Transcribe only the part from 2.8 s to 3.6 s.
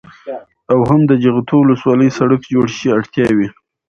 اړتياوې: